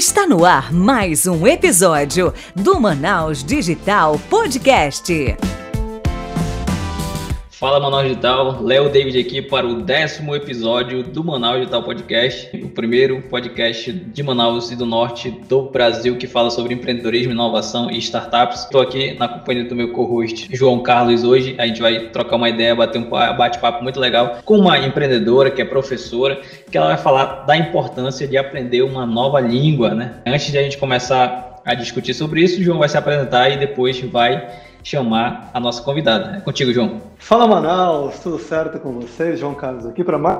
[0.00, 5.12] Está no ar mais um episódio do Manaus Digital Podcast.
[7.60, 12.70] Fala Manaus Digital, Léo David aqui para o décimo episódio do Manaus Digital Podcast, o
[12.70, 17.98] primeiro podcast de Manaus e do Norte do Brasil que fala sobre empreendedorismo, inovação e
[17.98, 18.60] startups.
[18.60, 21.54] Estou aqui na companhia do meu co-host João Carlos hoje.
[21.58, 25.60] A gente vai trocar uma ideia, bater um bate-papo muito legal com uma empreendedora que
[25.60, 30.14] é professora, que ela vai falar da importância de aprender uma nova língua, né?
[30.26, 33.58] Antes de a gente começar a discutir sobre isso, o João vai se apresentar e
[33.58, 34.48] depois vai
[34.82, 36.36] chamar a nossa convidada.
[36.36, 37.00] É contigo, João.
[37.18, 39.38] Fala, Manaus, tudo certo com vocês?
[39.38, 40.38] João Carlos aqui para mais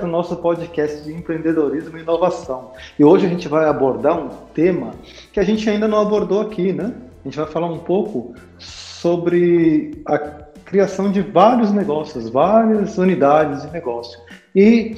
[0.00, 2.72] do nosso podcast de empreendedorismo e inovação.
[2.98, 4.92] E hoje a gente vai abordar um tema
[5.32, 6.92] que a gente ainda não abordou aqui, né?
[7.24, 10.18] A gente vai falar um pouco sobre a
[10.64, 14.18] criação de vários negócios, várias unidades de negócio.
[14.54, 14.96] E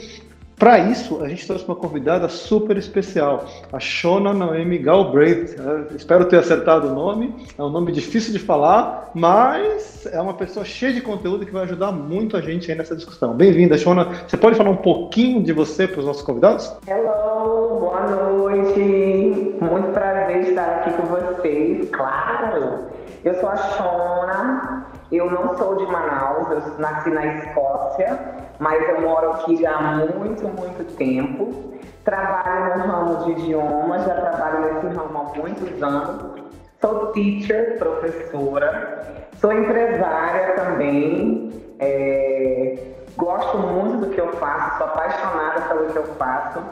[0.60, 5.56] para isso, a gente trouxe uma convidada super especial, a Shona Noemi Galbraith.
[5.58, 10.34] É, espero ter acertado o nome, é um nome difícil de falar, mas é uma
[10.34, 13.32] pessoa cheia de conteúdo que vai ajudar muito a gente aí nessa discussão.
[13.32, 14.06] Bem-vinda, Shona.
[14.28, 16.70] Você pode falar um pouquinho de você para os nossos convidados?
[16.86, 19.56] Hello, boa noite.
[19.62, 22.80] Muito prazer estar aqui com vocês, claro.
[23.24, 29.00] Eu sou a Shona, eu não sou de Manaus, eu nasci na Escócia mas eu
[29.00, 31.74] moro aqui já há muito, muito tempo.
[32.04, 36.42] Trabalho no ramo de idiomas, já trabalho nesse ramo há muitos anos.
[36.80, 41.50] Sou teacher, professora, sou empresária também.
[41.78, 42.78] É,
[43.16, 46.62] gosto muito do que eu faço, sou apaixonada pelo que eu faço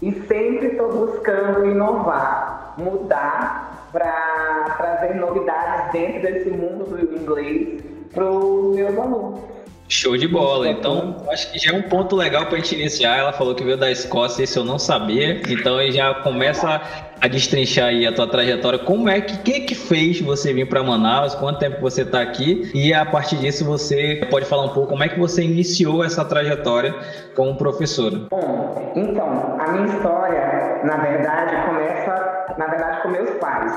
[0.00, 8.24] e sempre estou buscando inovar, mudar para trazer novidades dentro desse mundo do inglês para
[8.24, 9.53] os meus alunos.
[9.88, 10.68] Show de bola.
[10.68, 13.18] Então, acho que já é um ponto legal para a gente iniciar.
[13.18, 15.42] Ela falou que veio da Escócia, isso eu não sabia.
[15.48, 16.80] Então, já começa
[17.20, 18.78] a destrinchar aí a tua trajetória.
[18.78, 21.34] Como é que quem é que fez você vir para Manaus?
[21.34, 22.70] Quanto tempo você está aqui?
[22.74, 26.24] E a partir disso, você pode falar um pouco como é que você iniciou essa
[26.24, 26.94] trajetória
[27.34, 28.26] como professora?
[28.30, 33.72] Bom, então, a minha história, na verdade, começa, na verdade, com meus pais.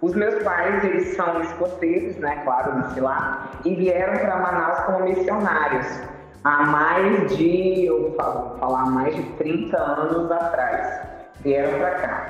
[0.00, 5.04] Os meus pais, eles são escoceses, né, claro, nasci lá, e vieram para Manaus como
[5.04, 6.00] missionários
[6.44, 11.00] há mais de, eu vou falar, mais de 30 anos atrás.
[11.40, 12.26] Vieram para cá.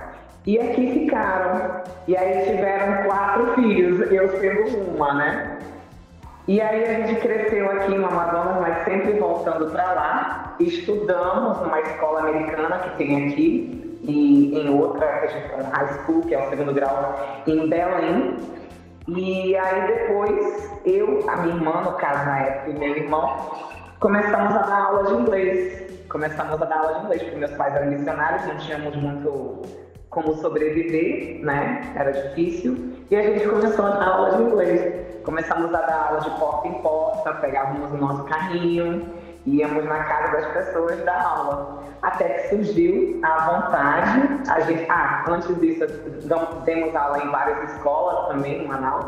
[0.47, 1.82] E aqui ficaram.
[2.06, 5.59] E aí tiveram quatro filhos, eu sendo uma, né?
[6.47, 10.54] E aí a gente cresceu aqui no Amazonas, mas sempre voltando para lá.
[10.59, 16.04] Estudamos numa escola americana que tem aqui, e em outra, que a gente chama high
[16.04, 18.36] school, que é o segundo grau, em Belém.
[19.09, 23.50] E aí depois, eu, a minha irmã, no caso na época, e meu irmão,
[24.00, 26.06] começamos a dar aula de inglês.
[26.09, 29.62] Começamos a dar aula de inglês, porque meus pais eram missionários, não tínhamos muito
[30.10, 31.92] como sobreviver, né?
[31.94, 32.76] Era difícil.
[33.10, 35.06] E a gente começou a dar aula de inglês.
[35.25, 39.06] Começamos a dar aula de porta em porta, pegávamos o nosso carrinho,
[39.56, 41.82] íamos na casa das pessoas dar aula.
[42.03, 45.84] Até que surgiu a vontade, a gente, ah, antes disso,
[46.64, 49.04] demos aula em várias escolas também em Manaus,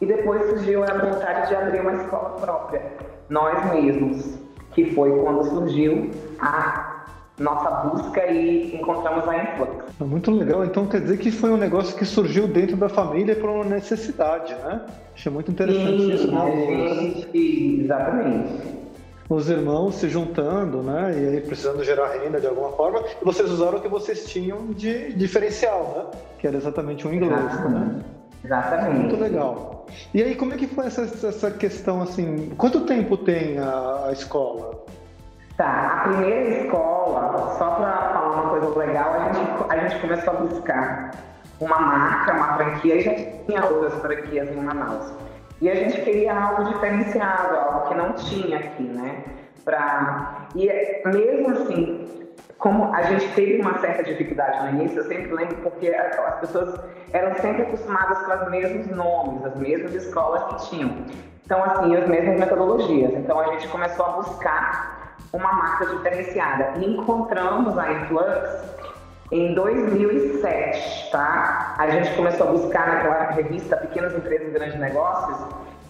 [0.00, 2.82] e depois surgiu a vontade de abrir uma escola própria,
[3.28, 4.38] nós mesmos,
[4.72, 6.10] que foi quando surgiu
[6.40, 7.02] a
[7.38, 9.84] nossa busca e encontramos a Influx.
[9.98, 10.64] Muito legal.
[10.64, 14.54] Então quer dizer que foi um negócio que surgiu dentro da família por uma necessidade,
[14.54, 14.82] né?
[15.14, 16.32] Achei muito interessante Sim, isso.
[16.32, 16.50] Né?
[16.52, 18.81] Gente, exatamente
[19.34, 21.12] os irmãos se juntando, né?
[21.16, 23.02] E aí precisando gerar renda de alguma forma.
[23.20, 26.20] E vocês usaram o que vocês tinham de diferencial, né?
[26.38, 27.94] Que era exatamente o inglês, exatamente.
[27.96, 28.02] né?
[28.44, 28.98] Exatamente.
[28.98, 29.86] Muito legal.
[30.12, 34.12] E aí, como é que foi essa, essa questão, assim, quanto tempo tem a, a
[34.12, 34.84] escola?
[35.56, 40.32] Tá, a primeira escola, só para falar uma coisa legal, a gente, a gente começou
[40.32, 41.10] a buscar
[41.60, 43.14] uma marca, uma franquia, e já
[43.46, 45.12] tinha outras franquias em Manaus.
[45.62, 49.22] E a gente queria algo diferenciado, algo que não tinha aqui, né?
[49.64, 50.48] Pra...
[50.56, 50.66] E
[51.06, 55.86] mesmo assim, como a gente teve uma certa dificuldade no início, eu sempre lembro porque
[55.86, 56.80] as pessoas
[57.12, 61.04] eram sempre acostumadas com os mesmos nomes, as mesmas escolas que tinham.
[61.44, 63.12] Então, assim, as mesmas metodologias.
[63.14, 66.72] Então, a gente começou a buscar uma marca diferenciada.
[66.80, 68.81] E encontramos a Influx
[69.32, 71.74] em 2007, tá?
[71.78, 75.38] A gente começou a buscar naquela revista Pequenas Empresas e Grandes Negócios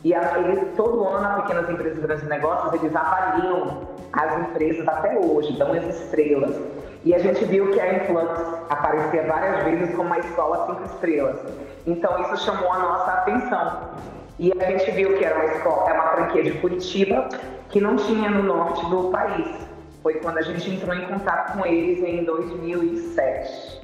[0.05, 5.19] e eles, todo ano, a Pequenas Empresas e Grandes Negócios, eles avaliam as empresas até
[5.19, 6.57] hoje, dão as estrelas.
[7.05, 8.31] E a gente viu que a Influx
[8.71, 11.41] aparecia várias vezes como uma escola cinco estrelas.
[11.85, 13.81] Então isso chamou a nossa atenção.
[14.39, 17.29] E a gente viu que era uma escola, é uma franquia de Curitiba
[17.71, 19.72] que não tinha no norte do país
[20.03, 23.81] foi quando a gente entrou em contato com eles em 2007.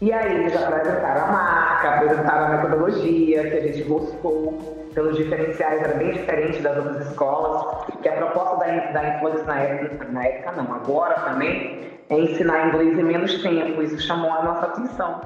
[0.00, 5.80] E aí eles apresentaram a marca, apresentaram a metodologia que a gente gostou, pelos diferenciais,
[5.80, 10.24] era bem diferente das outras escolas, que a proposta da, da Influx na época, na
[10.24, 15.20] época não, agora também, é ensinar inglês em menos tempo, isso chamou a nossa atenção.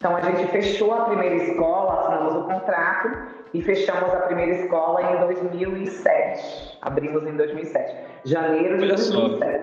[0.00, 3.10] Então a gente fechou a primeira escola, assinamos o contrato
[3.52, 6.78] e fechamos a primeira escola em 2007.
[6.80, 7.96] Abrimos em 2007.
[8.24, 9.62] Janeiro de 2007.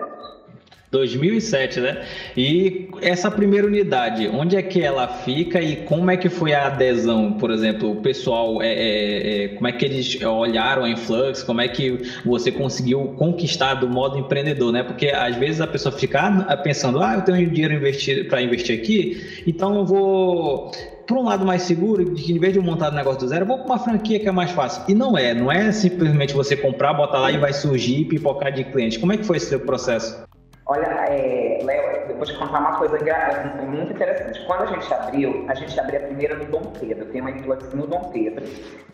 [0.90, 2.02] 2007, né?
[2.36, 6.66] E essa primeira unidade, onde é que ela fica e como é que foi a
[6.66, 11.42] adesão, por exemplo, o pessoal, é, é, é, como é que eles olharam a Influx,
[11.42, 14.82] como é que você conseguiu conquistar do modo empreendedor, né?
[14.82, 17.78] Porque às vezes a pessoa fica ah, pensando, ah, eu tenho dinheiro
[18.28, 20.72] para investir aqui, então eu vou
[21.06, 23.46] por um lado mais seguro, de que em vez de montar o negócio do zero,
[23.46, 24.82] vou para uma franquia que é mais fácil.
[24.86, 28.62] E não é, não é simplesmente você comprar, botar lá e vai surgir pipocar de
[28.64, 28.98] cliente.
[28.98, 30.27] Como é que foi esse seu processo?
[30.70, 32.98] Olha, é, Léo, eu vou te contar uma coisa
[33.64, 34.44] muito interessante.
[34.44, 37.70] Quando a gente abriu, a gente abriu a primeira no Dom Pedro, tem uma influência
[37.74, 38.44] no Dom Pedro,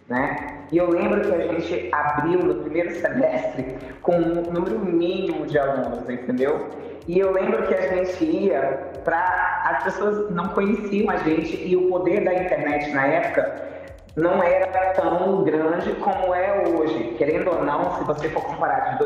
[0.08, 0.66] né?
[0.70, 5.58] E eu lembro que a gente abriu no primeiro semestre com um número mínimo de
[5.58, 6.70] alunos, entendeu?
[7.08, 9.52] E eu lembro que a gente ia para.
[9.64, 13.73] As pessoas não conheciam a gente e o poder da internet na época
[14.16, 17.14] não era tão grande como é hoje.
[17.18, 18.98] Querendo ou não, se você for comparar de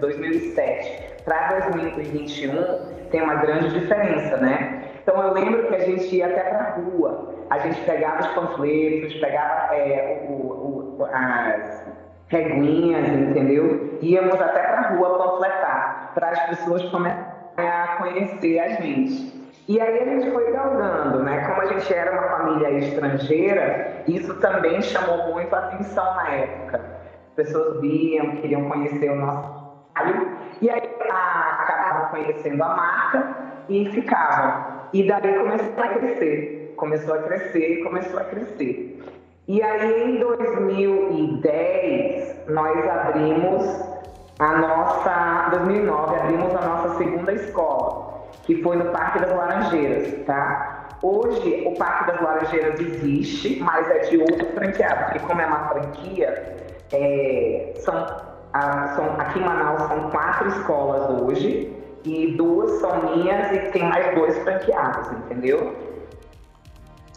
[0.00, 4.82] 2007 para 2021, tem uma grande diferença, né?
[5.02, 8.26] Então eu lembro que a gente ia até para a rua, a gente pegava os
[8.28, 11.82] panfletos, pegava é, o, o, as
[12.28, 13.98] reguinhas, entendeu?
[14.02, 17.26] Íamos até para a rua panfletar, para as pessoas começarem
[17.56, 19.37] a conhecer a gente.
[19.68, 21.46] E aí a gente foi galgando, né?
[21.46, 26.80] Como a gente era uma família estrangeira, isso também chamou muito a atenção na época.
[27.28, 30.80] As pessoas viam, queriam conhecer o nosso trabalho, e aí
[31.10, 33.36] acabavam conhecendo a marca
[33.68, 34.88] e ficavam.
[34.94, 39.04] E daí começou a crescer, começou a crescer, começou a crescer.
[39.46, 43.66] E aí em 2010 nós abrimos
[44.38, 48.07] a nossa, 2009 abrimos a nossa segunda escola
[48.48, 50.88] que foi no Parque das Laranjeiras, tá?
[51.02, 55.68] Hoje o Parque das Laranjeiras existe, mas é de outro franqueado, porque como é uma
[55.68, 56.56] franquia,
[56.90, 58.06] é, são,
[58.54, 63.84] a, são, aqui em Manaus são quatro escolas hoje, e duas são minhas e tem
[63.84, 65.76] mais dois franqueados, entendeu?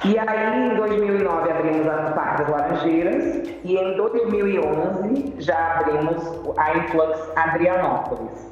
[0.03, 6.77] E aí, em 2009, abrimos a Parque das Laranjeiras e em 2011 já abrimos a
[6.77, 8.51] Influx Adrianópolis.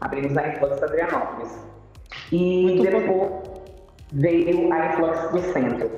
[0.00, 1.69] Abrimos a Influx Adrianópolis.
[2.32, 3.30] E Muito depois
[4.12, 5.90] veio a influência do centro.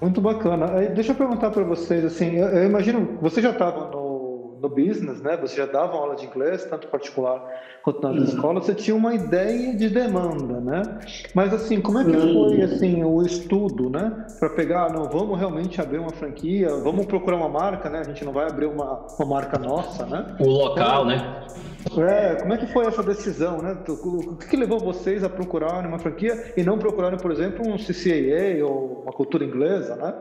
[0.00, 0.66] Muito bacana.
[0.94, 4.07] Deixa eu perguntar para vocês, assim, eu, eu imagino, você já estava no,
[4.60, 5.36] no business, né?
[5.36, 7.42] Você já dava aula de inglês, tanto particular
[7.82, 8.24] quanto nas uhum.
[8.24, 10.82] escolas, você tinha uma ideia de demanda, né?
[11.34, 14.26] Mas assim, como é que foi assim o estudo, né?
[14.38, 18.00] Para pegar, não, vamos realmente abrir uma franquia, vamos procurar uma marca, né?
[18.00, 20.36] A gente não vai abrir uma, uma marca nossa, né?
[20.40, 21.46] O local, então, né?
[21.96, 23.76] É, como é que foi essa decisão, né?
[23.88, 27.76] O que, que levou vocês a procurarem uma franquia e não procurarem, por exemplo, um
[27.76, 30.14] CCAA ou uma cultura inglesa, né?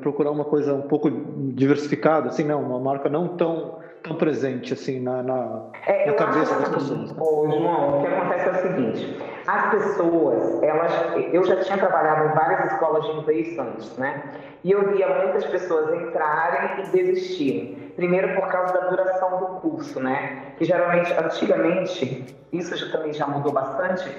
[0.00, 1.10] Procurar uma coisa um pouco
[1.54, 6.54] diversificada, assim, não, uma marca não tão, tão presente assim na, na, é, na cabeça
[6.60, 7.10] das pessoas.
[7.18, 10.92] Ô, João, o que acontece é o seguinte: as pessoas, elas,
[11.32, 14.22] eu já tinha trabalhado em várias escolas de inglês antes, né?
[14.62, 17.92] E eu via muitas pessoas entrarem e desistirem.
[17.96, 20.54] Primeiro por causa da duração do curso, né?
[20.58, 24.10] Que geralmente, antigamente, isso já, também já mudou bastante,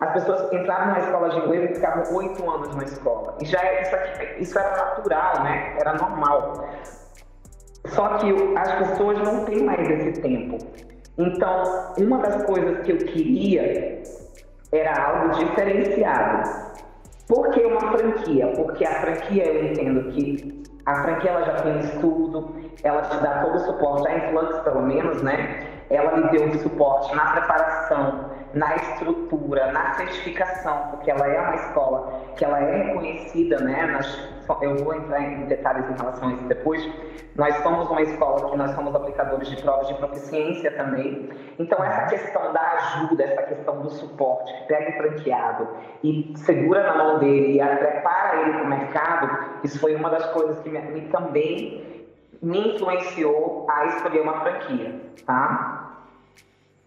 [0.00, 3.36] as pessoas entravam na escola de inglês e ficavam oito anos na escola.
[3.40, 5.76] E já é, isso, aqui, isso era natural, né?
[5.80, 6.68] Era normal.
[7.86, 10.58] Só que as pessoas não têm mais esse tempo.
[11.16, 11.62] Então,
[11.98, 14.02] uma das coisas que eu queria
[14.72, 16.74] era algo diferenciado.
[17.28, 18.48] Por que uma franquia?
[18.48, 23.42] Porque a franquia eu entendo que a franquia ela já tem estudo, ela te dá
[23.42, 25.66] todo o suporte, a Influx pelo menos, né?
[25.88, 32.20] Ela me deu suporte na preparação, na estrutura, na certificação, porque ela é uma escola
[32.36, 33.98] que ela é reconhecida, né?
[34.60, 36.88] Eu vou entrar em detalhes em relação a isso depois.
[37.34, 41.28] Nós somos uma escola que nós somos aplicadores de provas de proficiência também.
[41.58, 45.68] Então essa questão da ajuda, essa questão do suporte, que pega o franqueado
[46.02, 50.26] e segura na mão dele e prepara ele para o mercado, isso foi uma das
[50.26, 51.94] coisas que me, me também
[52.40, 55.83] me influenciou a escolher uma franquia, tá?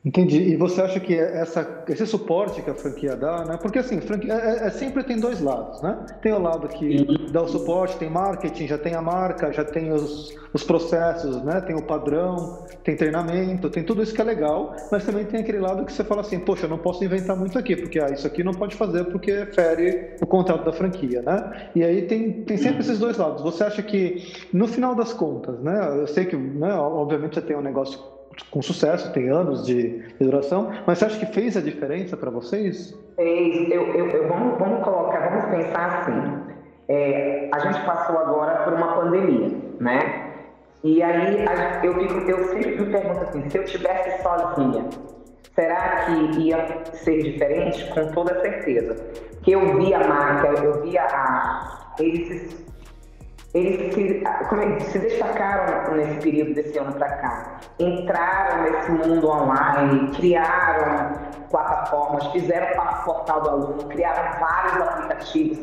[0.08, 0.54] Entendi.
[0.54, 3.60] E você acha que essa, esse suporte que a franquia dá, né?
[3.62, 5.98] Porque assim, franquia, é, é, sempre tem dois lados, né?
[6.22, 9.92] Tem o lado que dá o suporte, tem marketing, já tem a marca, já tem
[9.92, 11.60] os, os processos, né?
[11.60, 15.60] Tem o padrão, tem treinamento, tem tudo isso que é legal, mas também tem aquele
[15.60, 18.26] lado que você fala assim, poxa, eu não posso inventar muito aqui, porque ah, isso
[18.26, 21.70] aqui não pode fazer porque fere o contrato da franquia, né?
[21.76, 23.44] E aí tem, tem sempre esses dois lados.
[23.44, 24.24] Você acha que,
[24.54, 26.00] no final das contas, né?
[26.00, 28.17] Eu sei que, né, obviamente, você tem um negócio
[28.50, 32.98] com sucesso, tem anos de, duração, mas você acha que fez a diferença para vocês?
[33.16, 33.72] Fez.
[33.72, 36.56] Eu, eu, eu, vamos, vamos colocar, vamos pensar assim.
[36.88, 40.28] É, a gente passou agora por uma pandemia, né?
[40.84, 41.46] E aí
[41.84, 44.86] eu, fico, eu sempre me pergunto assim, se eu tivesse sozinha,
[45.54, 47.90] será que ia ser diferente?
[47.90, 48.96] Com toda certeza.
[49.42, 52.66] Que eu vi a marca, eu vi a, eles
[53.58, 57.58] eles se, é, se destacaram nesse período desse ano para cá.
[57.80, 61.14] Entraram nesse mundo online, criaram
[61.50, 65.60] plataformas, fizeram o portal do aluno, criaram vários aplicativos.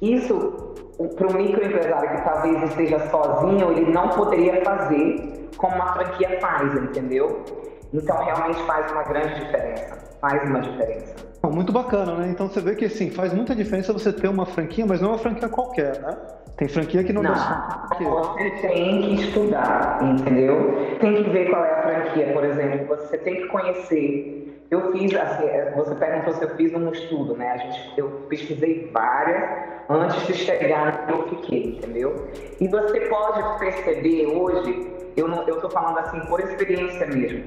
[0.00, 0.74] Isso,
[1.16, 6.74] para o microempresário que talvez esteja sozinho, ele não poderia fazer como uma franquia faz,
[6.74, 7.44] entendeu?
[7.92, 9.96] Então, realmente faz uma grande diferença.
[10.20, 11.14] Faz uma diferença.
[11.44, 12.28] Muito bacana, né?
[12.28, 15.12] Então, você vê que, assim, faz muita diferença você ter uma franquia, mas não é
[15.12, 16.16] uma franquia qualquer, né?
[16.56, 20.96] Tem franquia que não, não dá Você tem que estudar, entendeu?
[21.00, 22.86] Tem que ver qual é a franquia, por exemplo.
[22.96, 24.64] Você tem que conhecer.
[24.70, 27.52] Eu fiz, assim, é, você perguntou se eu fiz um estudo, né?
[27.52, 29.44] A gente, eu pesquisei várias
[29.88, 32.28] antes de chegar no que eu fiquei, entendeu?
[32.58, 37.44] E você pode perceber hoje, eu tô falando assim por experiência mesmo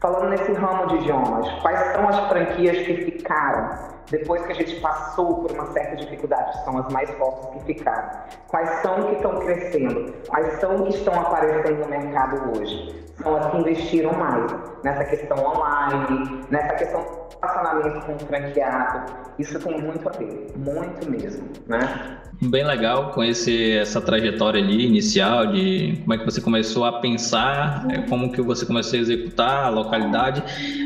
[0.00, 4.80] Falando nesse ramo de idiomas, quais são as franquias que ficaram depois que a gente
[4.80, 6.64] passou por uma certa dificuldade?
[6.64, 8.10] São as mais fortes que ficaram.
[8.48, 10.12] Quais são que estão crescendo?
[10.28, 13.04] Quais são que estão aparecendo no mercado hoje?
[13.22, 14.50] São as que investiram mais
[14.82, 19.12] nessa questão online, nessa questão do relacionamento com o franqueado.
[19.38, 22.18] Isso tem muito a ver, muito mesmo, né?
[22.42, 27.86] Bem legal conhecer essa trajetória ali inicial de como é que você começou a pensar,
[27.90, 30.42] é, como que você começou a executar a localidade.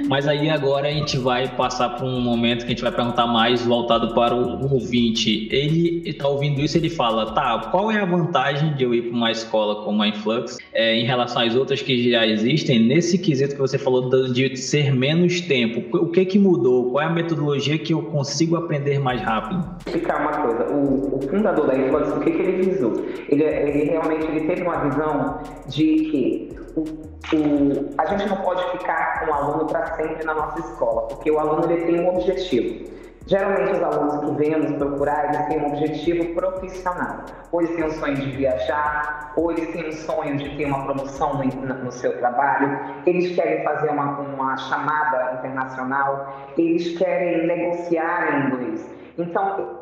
[0.09, 3.27] Mas aí agora a gente vai passar para um momento que a gente vai perguntar
[3.27, 5.49] mais voltado para o ouvinte.
[5.51, 9.17] Ele está ouvindo isso, ele fala, tá, qual é a vantagem de eu ir para
[9.17, 13.55] uma escola como a Influx é, em relação às outras que já existem nesse quesito
[13.55, 15.97] que você falou de ser menos tempo?
[15.97, 16.91] O que que mudou?
[16.91, 19.65] Qual é a metodologia que eu consigo aprender mais rápido?
[19.87, 20.73] Explicar uma coisa.
[20.73, 23.05] O, o fundador da Influx, o que, que ele visou?
[23.29, 28.63] Ele, ele realmente ele teve uma visão de que o, o, a gente não pode
[28.73, 32.09] ficar com o aluno para sempre na nossa escola, porque o aluno ele tem um
[32.09, 32.93] objetivo.
[33.27, 37.25] Geralmente os alunos que vêm nos procurar, eles têm um objetivo profissional.
[37.53, 40.85] Ou eles têm um sonho de viajar, ou eles têm um sonho de ter uma
[40.85, 48.29] promoção no, no seu trabalho, eles querem fazer uma, uma chamada internacional, eles querem negociar
[48.31, 48.95] em inglês.
[49.17, 49.79] Então,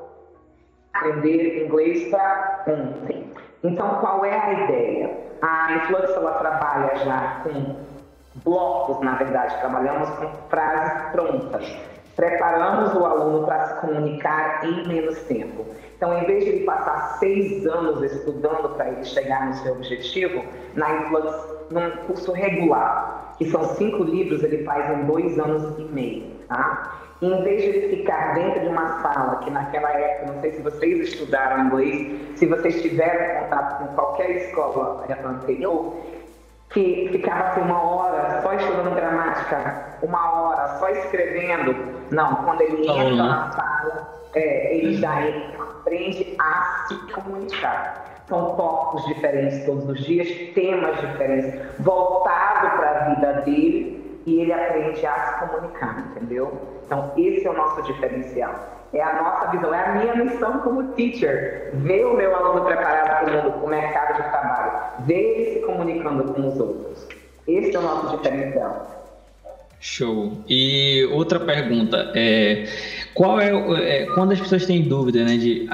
[0.95, 3.33] aprender inglês para ontem.
[3.65, 5.22] Então, qual é a ideia?
[5.43, 7.75] A Influx ela trabalha já com
[8.45, 11.77] blocos, na verdade, trabalhamos com frases prontas.
[12.15, 15.67] Preparamos o aluno para se comunicar em menos tempo.
[15.97, 20.45] Então, em vez de ele passar seis anos estudando para ele chegar no seu objetivo,
[20.75, 21.35] na Influx,
[21.71, 26.32] num curso regular, que são cinco livros, ele faz em dois anos e meio.
[26.53, 27.03] Tá?
[27.23, 31.09] em vez de ficar dentro de uma sala, que naquela época, não sei se vocês
[31.09, 35.95] estudaram inglês, se vocês tiveram contato com qualquer escola anterior,
[36.71, 41.77] que ficava assim uma hora só estudando gramática, uma hora só escrevendo.
[42.11, 43.17] Não, quando ele entra uhum.
[43.17, 45.15] na sala, é, ele já
[45.81, 48.25] aprende a se comunicar.
[48.27, 54.53] São tópicos diferentes todos os dias, temas diferentes, voltado para a vida dele e ele
[54.53, 56.53] aprende a se comunicar, entendeu?
[56.87, 58.55] Então, esse é o nosso diferencial.
[58.93, 61.71] É a nossa visão, é a minha missão como teacher.
[61.75, 64.73] Ver o meu aluno preparado para o mercado de trabalho,
[65.07, 67.09] ver ele se comunicando com os outros.
[67.47, 69.02] Esse é o nosso diferencial.
[69.85, 70.45] Show.
[70.49, 72.69] E outra pergunta é
[73.13, 75.69] qual é, é, quando as pessoas têm dúvida, né, de,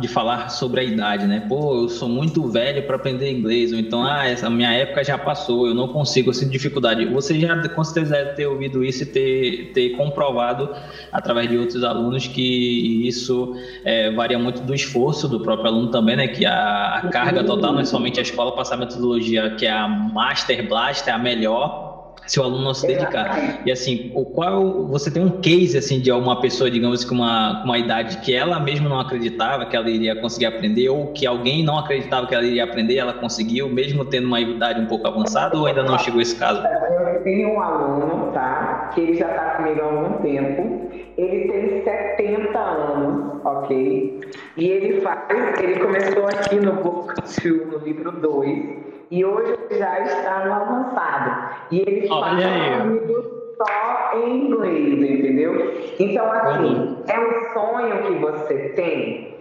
[0.00, 1.44] de falar sobre a idade, né?
[1.48, 5.18] Pô, eu sou muito velho para aprender inglês, ou então, ah, essa minha época já
[5.18, 7.04] passou, eu não consigo, eu sinto dificuldade.
[7.06, 10.72] Você já com certeza deve ter ouvido isso e ter, ter comprovado
[11.10, 16.14] através de outros alunos que isso é, varia muito do esforço do próprio aluno também,
[16.14, 16.28] né?
[16.28, 19.72] Que a, a carga total não é somente a escola passar a metodologia que é
[19.72, 21.87] a Master Blast, é a melhor,
[22.28, 23.66] se o aluno não se dedicar.
[23.66, 27.64] E assim, o qual você tem um case assim de uma pessoa, digamos, com uma,
[27.64, 31.64] uma idade que ela mesma não acreditava que ela iria conseguir aprender, ou que alguém
[31.64, 35.56] não acreditava que ela iria aprender, ela conseguiu, mesmo tendo uma idade um pouco avançada,
[35.56, 36.62] ou ainda não chegou esse caso?
[36.62, 38.78] Eu tenho um aluno, tá?
[38.94, 40.90] que ele já está comigo há algum tempo.
[41.16, 44.20] Ele tem 70 anos, ok?
[44.56, 45.20] E ele faz,
[45.60, 51.54] ele começou aqui no Book 2, no livro 2, e hoje já está no avançado.
[51.70, 52.44] E ele faz
[52.82, 53.24] comigo
[53.56, 55.80] só em inglês, entendeu?
[55.98, 59.34] Então, assim, é um sonho que você tem,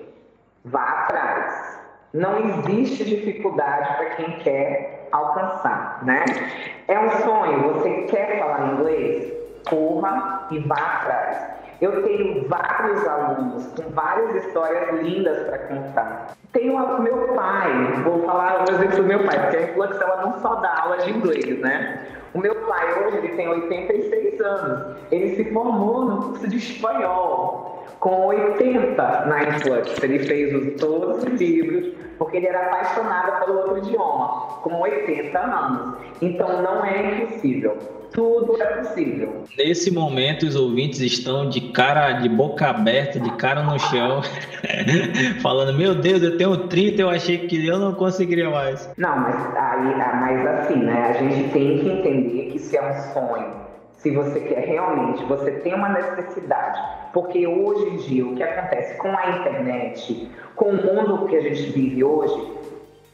[0.66, 1.80] vá atrás.
[2.14, 6.24] Não existe dificuldade para quem quer alcançar, né?
[6.88, 9.34] É um sonho, você quer falar inglês?
[9.70, 11.58] Corra e vá atrás.
[11.80, 16.28] Eu tenho vários alunos com várias histórias lindas para contar.
[16.52, 17.72] Tenho o meu pai,
[18.04, 20.98] vou falar o exemplo do meu pai, porque a Influx ela não só dá aula
[20.98, 22.08] de inglês, né?
[22.34, 24.98] O meu pai hoje ele tem 86 anos.
[25.12, 30.04] Ele se formou no curso de espanhol com 80 na Influx.
[30.04, 35.40] Ele fez os, todos os livros porque ele era apaixonado pelo outro idioma, com 80
[35.40, 35.98] anos.
[36.22, 37.78] Então não é impossível
[38.12, 39.44] tudo é possível.
[39.58, 44.22] Nesse momento, os ouvintes estão de cara, de boca aberta, de cara no chão,
[45.42, 48.90] falando: Meu Deus, eu tenho 30, eu achei que eu não conseguiria mais.
[48.98, 51.10] Não, mas, aí, ah, mas assim, né?
[51.10, 53.67] A gente tem que entender que se é um sonho,
[53.98, 56.80] se você quer realmente, você tem uma necessidade.
[57.14, 61.42] Porque hoje em dia, o que acontece com a internet, com o mundo que a
[61.42, 62.54] gente vive hoje,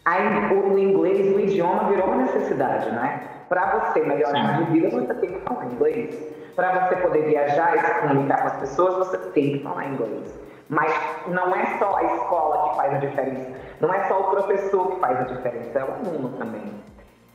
[0.03, 3.21] aí, o inglês, o idioma virou uma necessidade, né?
[3.47, 4.65] Para você melhorar Sim.
[4.65, 6.33] de vida, você tem que falar inglês.
[6.55, 10.39] Para você poder viajar e se comunicar com as pessoas, você tem que falar inglês.
[10.69, 10.93] Mas
[11.27, 13.51] não é só a escola que faz a diferença.
[13.79, 16.73] Não é só o professor que faz a diferença, é o aluno também.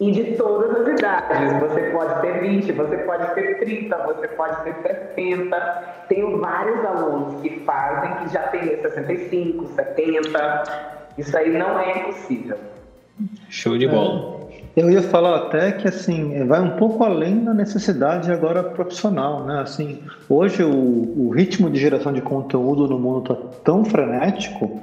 [0.00, 1.60] E de todas as idades.
[1.60, 5.56] Você pode ter 20, você pode ter 30, você pode ter 60.
[6.08, 10.62] Tenho vários alunos que fazem que já têm 65, 70.
[11.18, 12.56] Isso aí não é impossível.
[13.48, 14.38] Show de bola.
[14.76, 19.60] Eu ia falar até que assim vai um pouco além da necessidade agora profissional, né?
[19.60, 24.80] Assim, hoje o, o ritmo de geração de conteúdo no mundo está tão frenético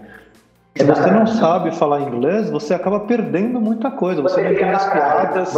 [0.78, 4.22] se você não sabe falar inglês, você acaba perdendo muita coisa.
[4.22, 5.54] Você, não tem as piadas,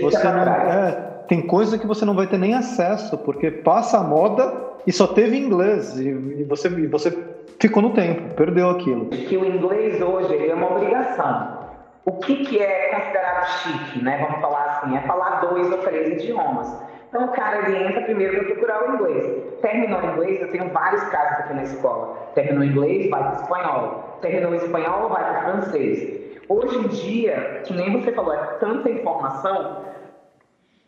[0.00, 0.92] você não é,
[1.28, 4.52] tem coisa que você não vai ter nem acesso, porque passa a moda
[4.86, 7.16] e só teve inglês e, e você e você
[7.60, 9.06] ficou no tempo, perdeu aquilo.
[9.06, 11.64] Que o inglês hoje é uma obrigação
[12.06, 14.18] o que, que é considerado chique, né?
[14.26, 16.70] Vamos falar assim, é falar dois ou três idiomas.
[17.08, 19.42] Então o cara ele entra primeiro para procurar o inglês.
[19.62, 22.16] Terminou o inglês, eu tenho vários casos aqui na escola.
[22.34, 24.03] Terminou o inglês, vai para espanhol.
[24.20, 26.24] Terminou o espanhol, vai para o francês.
[26.48, 29.84] Hoje em dia, que nem você falou, é tanta informação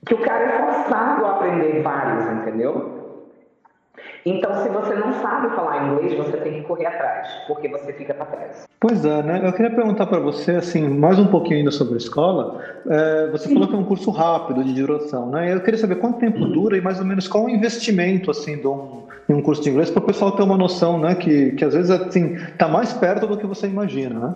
[0.07, 2.96] que o cara é forçado a aprender vários, entendeu?
[4.25, 8.13] Então, se você não sabe falar inglês, você tem que correr atrás, porque você fica
[8.13, 8.67] para trás.
[8.81, 9.41] Pois é, né?
[9.45, 12.61] Eu queria perguntar para você, assim, mais um pouquinho ainda sobre a escola.
[12.89, 13.55] É, você Sim.
[13.55, 15.53] falou que é um curso rápido de duração, né?
[15.55, 16.53] Eu queria saber quanto tempo uhum.
[16.53, 19.71] dura e mais ou menos qual o investimento, assim, de um, em um curso de
[19.71, 21.15] inglês, para o pessoal ter uma noção, né?
[21.15, 24.35] Que, que às vezes, assim, está mais perto do que você imagina, né?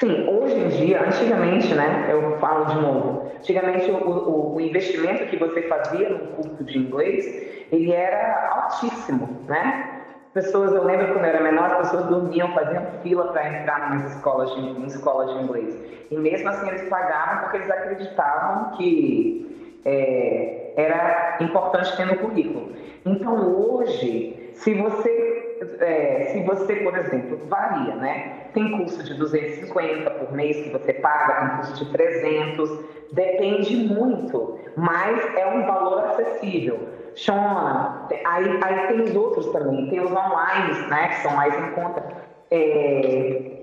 [0.00, 5.26] Sim, hoje em dia, antigamente, né, eu falo de novo, antigamente o, o, o investimento
[5.26, 7.26] que você fazia no curso de inglês
[7.70, 10.00] ele era altíssimo, né?
[10.32, 14.14] Pessoas, eu lembro quando eu era menor, as pessoas dormiam, faziam fila para entrar nas
[14.14, 15.76] escolas de, em escolas de inglês.
[16.10, 22.72] E mesmo assim eles pagavam porque eles acreditavam que é, era importante ter no currículo.
[23.04, 28.48] Então hoje, se você, é, se você, por exemplo, varia, né?
[28.52, 34.58] Tem curso de 250 por mês que você paga, tem curso de 300, depende muito,
[34.76, 36.78] mas é um valor acessível.
[37.14, 41.70] Shona, aí, aí tem os outros também, tem os online, né, que são mais em
[41.72, 42.04] conta.
[42.50, 43.60] É,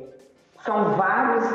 [0.66, 1.46] são vários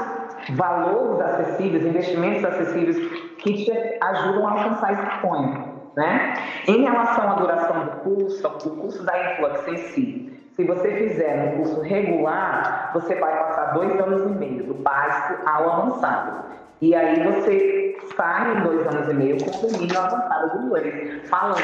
[0.50, 2.96] valores acessíveis, investimentos acessíveis
[3.38, 5.71] que te ajudam a alcançar esse sonho.
[5.96, 6.35] Né?
[6.66, 11.55] Em relação à duração do curso, o curso da Influx em si, se você fizer
[11.55, 16.44] um curso regular, você vai passar dois anos e meio, do básico ao avançado.
[16.81, 21.28] E aí você sai em dois anos e meio com o domínio avançado do inglês.
[21.28, 21.61] Falando,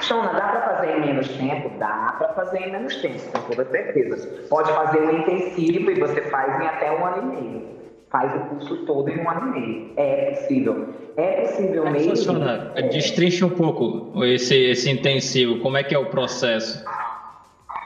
[0.00, 1.70] Shona, dá para fazer em menos tempo?
[1.78, 4.48] Dá para fazer em menos tempo, com toda certeza.
[4.48, 7.81] Pode fazer um intensivo e você faz em até um ano e meio.
[8.12, 9.92] Faz o curso todo em um ano e meio.
[9.96, 10.88] É possível.
[11.16, 12.10] É possível é mesmo.
[12.10, 12.72] Funciona.
[12.74, 12.82] É.
[12.82, 15.60] Destrinche um pouco esse, esse intensivo.
[15.60, 16.84] Como é que é o processo?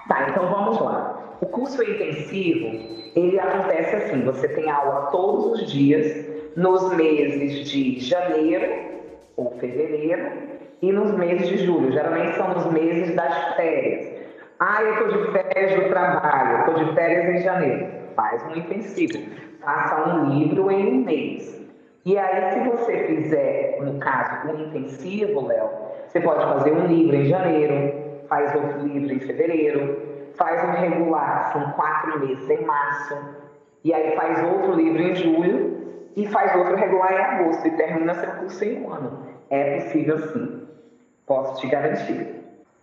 [0.09, 1.37] Tá, então vamos lá.
[1.41, 2.67] O curso intensivo,
[3.15, 8.67] ele acontece assim, você tem aula todos os dias, nos meses de janeiro
[9.37, 10.33] ou fevereiro
[10.83, 11.93] e nos meses de julho.
[11.93, 14.09] Geralmente são os meses das férias.
[14.59, 17.87] Ah, eu estou de férias do trabalho, estou de férias em janeiro.
[18.17, 19.19] Faz um intensivo.
[19.67, 21.61] Faça um livro em um mês.
[22.05, 25.69] E aí, se você fizer, no caso, um intensivo, Léo,
[26.07, 29.99] Você pode fazer um livro em janeiro, faz outro livro em fevereiro,
[30.37, 33.19] faz um regular, são quatro meses em março,
[33.83, 35.81] e aí faz outro livro em julho
[36.15, 39.27] e faz outro regular em agosto e termina seu curso em um ano.
[39.51, 40.63] É possível sim,
[41.27, 42.36] posso te garantir.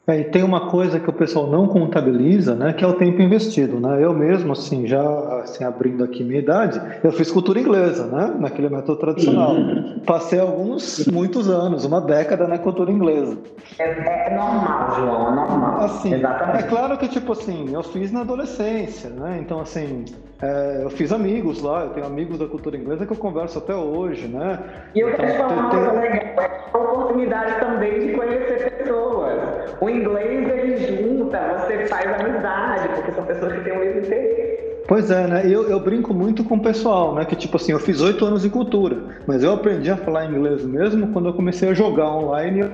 [0.06, 3.22] É, e tem uma coisa que o pessoal não contabiliza, né, que é o tempo
[3.22, 4.04] investido, né?
[4.04, 5.02] Eu mesmo, assim, já
[5.42, 9.54] assim, abrindo aqui minha idade, eu fiz cultura inglesa, né, naquele método tradicional.
[9.54, 10.02] Uhum.
[10.06, 13.38] Passei alguns, muitos anos, uma década na cultura inglesa.
[13.80, 15.80] É, é normal, João, é normal.
[15.86, 16.66] Assim, Exatamente.
[16.66, 19.39] É claro que, tipo assim, eu fiz na adolescência, né?
[19.42, 20.04] Então, assim,
[20.43, 23.73] é, eu fiz amigos lá, eu tenho amigos da cultura inglesa que eu converso até
[23.73, 24.60] hoje, né?
[24.93, 29.39] E eu quero falar uma coisa legal, é a oportunidade também de conhecer pessoas.
[29.79, 34.63] O inglês, ele junta, você faz amizade, porque são pessoas que têm o mesmo interesse.
[34.86, 35.43] Pois é, né?
[35.45, 37.23] Eu, eu brinco muito com o pessoal, né?
[37.23, 40.65] Que tipo assim, eu fiz oito anos de cultura, mas eu aprendi a falar inglês
[40.65, 42.69] mesmo quando eu comecei a jogar online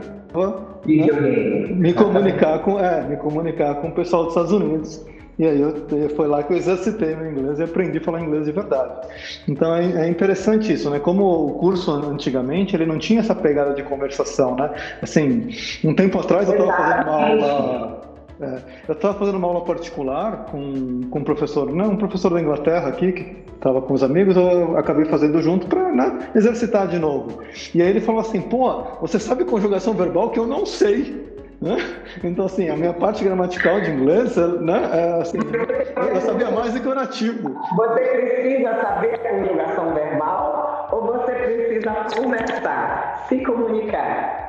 [0.87, 1.67] e né?
[1.69, 5.05] me comunicar com, é, me comunicar com o pessoal dos Estados Unidos.
[5.39, 5.73] E aí eu,
[6.17, 9.07] foi lá que eu exercitei meu inglês e aprendi a falar inglês de verdade.
[9.47, 10.99] Então é, é, interessante isso, né?
[10.99, 14.69] Como o curso antigamente ele não tinha essa pegada de conversação, né?
[15.01, 15.49] Assim,
[15.83, 18.09] um tempo atrás eu estava fazendo uma aula
[18.41, 22.41] é, eu estava fazendo uma aula particular com, com um professor, não, um professor da
[22.41, 26.97] Inglaterra aqui, que estava com os amigos, eu acabei fazendo junto para né, exercitar de
[26.97, 27.41] novo.
[27.75, 31.27] E aí ele falou assim: pô, você sabe conjugação verbal que eu não sei.
[31.61, 31.77] Né?
[32.23, 35.37] Então, assim, a minha parte gramatical de inglês, né, é, assim,
[36.13, 37.61] eu sabia mais do que o nativo.
[37.75, 44.48] Você precisa saber a conjugação verbal ou você precisa conversar, se comunicar?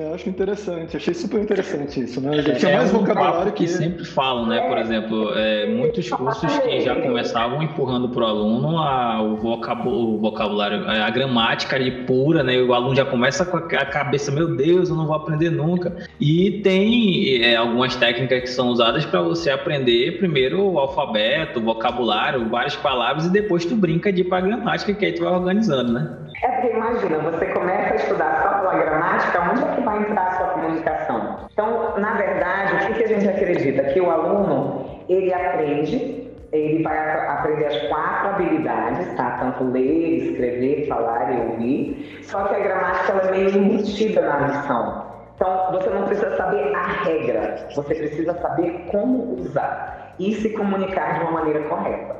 [0.00, 2.40] Eu acho interessante, achei super interessante isso, né?
[2.40, 4.60] Já tinha é mais um vocabulário que, que sempre falam, né?
[4.68, 10.18] Por exemplo, é, muitos cursos que já começavam empurrando para o aluno a, o, o
[10.18, 12.60] vocabulário, a gramática ali pura, né?
[12.60, 15.96] O aluno já começa com a cabeça, meu Deus, eu não vou aprender nunca.
[16.20, 21.62] E tem é, algumas técnicas que são usadas para você aprender primeiro o alfabeto, o
[21.62, 25.24] vocabulário, várias palavras e depois tu brinca de ir para a gramática que aí tu
[25.24, 26.27] vai organizando, né?
[26.42, 30.26] É porque imagina, você começa a estudar só pela gramática, onde é que vai entrar
[30.28, 31.38] a sua comunicação?
[31.52, 33.82] Então, na verdade, o que, a gente acredita?
[33.84, 39.38] Que o aluno, ele aprende, ele vai aprender as quatro habilidades, tá?
[39.40, 42.20] Tanto ler, escrever, falar e ouvir.
[42.22, 45.08] Só que a gramática ela é meio embutida na lição.
[45.34, 51.14] Então, você não precisa saber a regra, você precisa saber como usar e se comunicar
[51.14, 52.16] de uma maneira correta.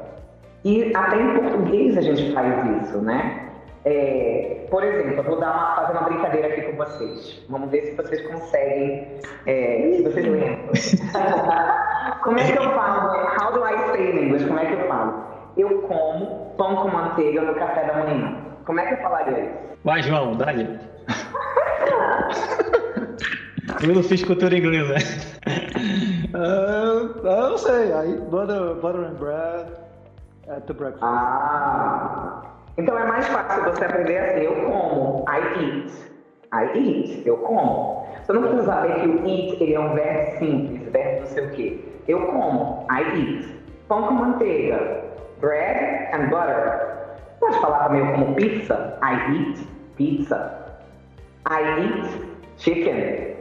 [0.64, 3.37] E até em português a gente faz isso, né?
[3.90, 7.42] É, por exemplo, eu vou dar uma, fazer uma brincadeira aqui com vocês.
[7.48, 10.58] Vamos ver se vocês conseguem, é, se vocês lembram.
[12.22, 13.16] Como é que eu falo?
[13.40, 14.44] How do I say in English?
[14.46, 15.24] Como é que eu falo?
[15.56, 18.36] Eu como pão com manteiga no café da manhã.
[18.66, 19.54] Como é que eu falaria isso?
[19.82, 20.78] Vai, João, dá-lhe.
[23.82, 24.96] eu não fiz cultura inglesa.
[26.34, 27.90] uh, eu não sei.
[27.90, 29.66] I, butter, butter and bread
[30.48, 31.02] at the breakfast.
[31.02, 32.57] Ah...
[32.78, 35.92] Então é mais fácil você aprender assim, eu como, I eat.
[36.54, 38.06] I eat, eu como.
[38.22, 41.44] Você não precisa saber que o eat ele é um verbo simples, verbo não sei
[41.44, 41.84] o quê.
[42.06, 43.58] Eu como, I eat.
[43.88, 45.02] Pão com manteiga,
[45.40, 47.08] bread and butter.
[47.40, 50.66] Pode falar também eu como pizza, I eat pizza.
[51.50, 52.08] I eat
[52.58, 53.36] chicken.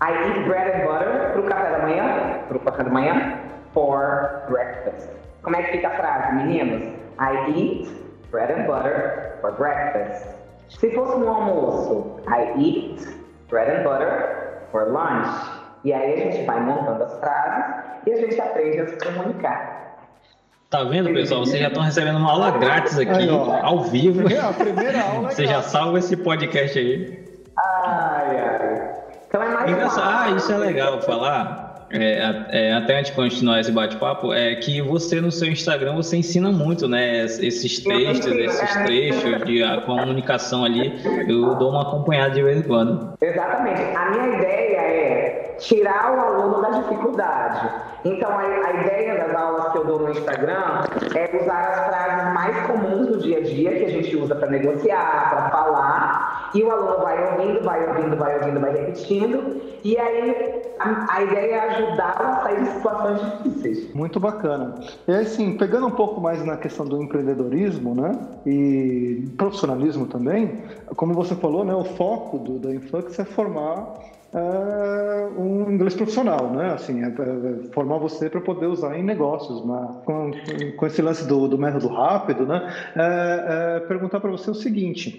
[0.00, 3.38] I eat bread and butter para o café da manhã, para o café da manhã,
[3.74, 5.10] for breakfast.
[5.42, 7.03] Como é que fica a frase, meninos?
[7.18, 7.88] I eat
[8.30, 10.26] bread and butter for breakfast.
[10.68, 13.06] Se fosse no almoço, I eat
[13.48, 15.28] bread and butter for lunch.
[15.84, 17.74] E aí a gente vai montando as frases
[18.06, 19.84] e a gente aprende a se comunicar.
[20.70, 21.44] Tá vendo, pessoal?
[21.44, 24.26] Vocês já estão recebendo uma aula grátis aqui, aí, ao vivo.
[24.26, 25.30] A primeira aula.
[25.30, 27.24] Você já salva esse podcast aí.
[27.56, 28.94] Ai, ai.
[29.28, 30.32] Então é mais Engraçado.
[30.32, 31.63] Ah, isso é legal falar.
[31.94, 36.16] É, é, até antes de continuar esse bate-papo, é que você no seu Instagram você
[36.16, 37.24] ensina muito, né?
[37.24, 42.62] Esses textos, esses trechos de a comunicação ali, eu dou uma acompanhada de vez em
[42.62, 43.14] quando.
[43.20, 43.80] Exatamente.
[43.96, 47.70] A minha ideia é tirar o aluno da dificuldade.
[48.04, 52.34] Então a, a ideia das aulas que eu dou no Instagram é usar as frases
[52.34, 56.23] mais comuns do dia a dia que a gente usa para negociar, para falar,
[56.54, 61.22] e o aluno vai ouvindo, vai ouvindo, vai ouvindo, vai repetindo, e aí a, a
[61.22, 63.94] ideia é ajudar a sair de situações difíceis.
[63.94, 64.74] Muito bacana.
[65.08, 68.12] E assim, pegando um pouco mais na questão do empreendedorismo, né,
[68.46, 70.62] e profissionalismo também,
[70.96, 76.50] como você falou, né, o foco do, da Influx é formar é, um inglês profissional,
[76.50, 76.72] né?
[76.72, 79.88] Assim, é, é, formar você para poder usar em negócios, né?
[80.04, 80.32] com,
[80.76, 82.68] com esse lance do, do método rápido, né?
[82.96, 85.18] É, é perguntar para você o seguinte: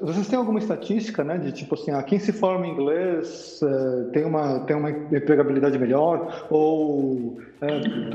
[0.00, 1.38] vocês têm alguma estatística, né?
[1.38, 3.58] De tipo assim, ah, quem se forma em inglês
[4.12, 7.38] tem uma tem uma empregabilidade melhor ou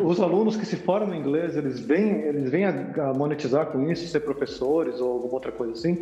[0.04, 3.90] os alunos que se formam em inglês eles vêm eles vêm a, a monetizar com
[3.92, 6.00] isso, ser professores ou alguma outra coisa assim?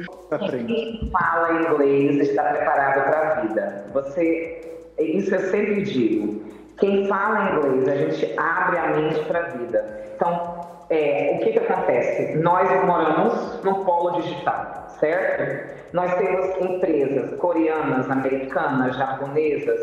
[0.67, 3.85] Quem fala inglês está preparado para a vida.
[3.93, 4.61] Você,
[4.99, 6.43] isso eu sempre digo.
[6.77, 10.03] Quem fala inglês, a gente abre a mente para a vida.
[10.15, 12.35] Então, é, o que, que acontece?
[12.37, 15.73] Nós moramos no polo digital, certo?
[15.93, 19.79] Nós temos empresas coreanas, americanas, japonesas.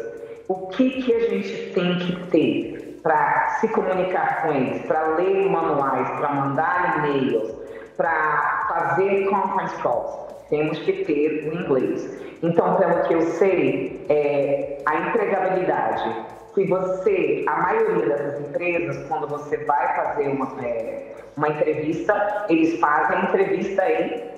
[0.48, 5.48] O que, que a gente tem que ter para se comunicar com eles, para ler
[5.48, 7.54] manuais, para mandar e-mails,
[7.96, 10.30] para fazer conference calls?
[10.50, 12.20] Temos que ter o inglês.
[12.42, 16.26] Então, pelo que eu sei, é, a empregabilidade.
[16.54, 22.80] Se você, a maioria dessas empresas, quando você vai fazer uma, é, uma entrevista, eles
[22.80, 24.30] fazem a entrevista em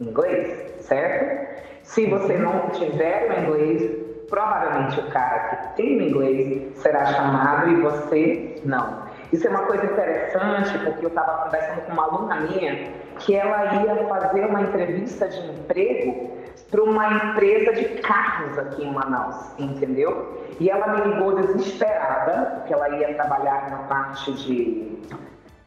[0.00, 1.62] inglês, certo?
[1.82, 3.90] Se você não tiver o inglês,
[4.28, 9.02] provavelmente o cara que tem o inglês será chamado e você não.
[9.32, 13.84] Isso é uma coisa interessante, porque eu estava conversando com uma aluna minha que ela
[13.84, 16.32] ia fazer uma entrevista de emprego
[16.70, 20.46] para uma empresa de carros aqui em Manaus, entendeu?
[20.58, 24.98] E ela me ligou desesperada, porque ela ia trabalhar na parte de,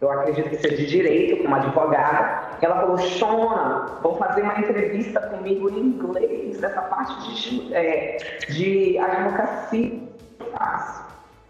[0.02, 2.58] eu acredito que seja de direito, como advogada.
[2.62, 8.18] Ela falou, Shona, vão fazer uma entrevista comigo em inglês, essa parte de, é,
[8.50, 10.02] de advocacia.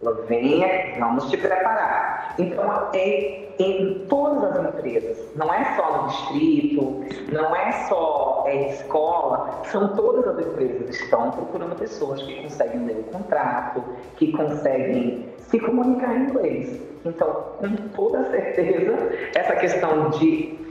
[0.02, 2.15] Ela venha, vamos te preparar.
[2.38, 8.72] Então, é em todas as empresas, não é só no distrito, não é só é,
[8.72, 13.84] escola, são todas as empresas que estão procurando pessoas que conseguem ler o contrato,
[14.18, 16.82] que conseguem se comunicar em inglês.
[17.06, 17.28] Então,
[17.60, 18.94] com toda certeza,
[19.36, 20.66] essa questão de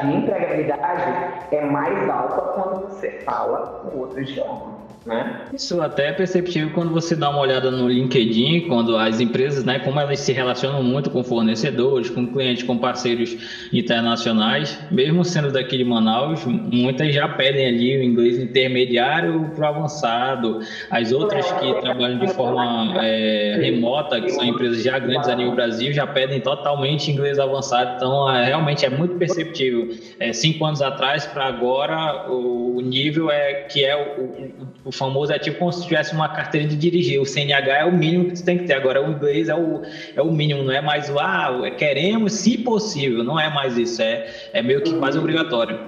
[0.00, 4.79] de empregabilidade é mais alta quando você fala um outro idioma.
[5.06, 5.46] Né?
[5.54, 9.78] Isso até é perceptível quando você dá uma olhada no LinkedIn, quando as empresas, né,
[9.78, 13.36] como elas se relacionam muito com fornecedores, com clientes, com parceiros
[13.72, 19.74] internacionais, mesmo sendo daqui de Manaus, muitas já pedem ali o inglês intermediário para o
[19.74, 20.60] avançado.
[20.90, 25.54] As outras que trabalham de forma é, remota, que são empresas já grandes a nível
[25.54, 27.96] Brasil, já pedem totalmente inglês avançado.
[27.96, 29.88] Então, é, realmente é muito perceptível.
[30.18, 35.32] É, cinco anos atrás para agora, o nível é que é o, o o famoso
[35.32, 37.20] é tipo como se tivesse uma carteira de dirigir.
[37.20, 38.74] O CNH é o mínimo que você tem que ter.
[38.74, 39.82] Agora, o inglês é o,
[40.16, 43.22] é o mínimo, não é mais o ah, queremos, se possível.
[43.22, 44.00] Não é mais isso.
[44.00, 45.78] É, é meio que quase obrigatório.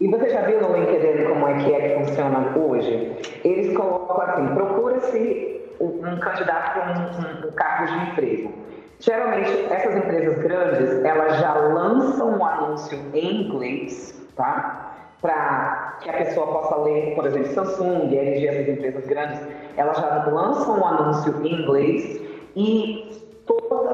[0.00, 3.12] E você já viu no LinkedIn como é que é que funciona hoje?
[3.44, 8.52] Eles colocam assim: procura-se um candidato um, um, um cargo de emprego.
[9.00, 14.83] Geralmente, essas empresas grandes, elas já lançam um anúncio em inglês, tá?
[15.24, 19.40] Para que a pessoa possa ler, por exemplo, Samsung, LG, essas empresas grandes,
[19.74, 22.20] elas já lançam um anúncio em inglês
[22.54, 23.90] e todos